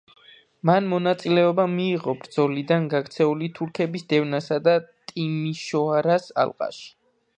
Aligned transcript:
მან 0.67 0.87
მონაწილეობა 0.93 1.65
მიიღო 1.73 2.15
ბრძოლიდან 2.23 2.87
გაქცეული 2.93 3.49
თურქების 3.59 4.07
დევნასა 4.15 4.59
და 4.69 4.75
ტიმიშოარას 5.13 6.27
ალყაში. 6.47 6.89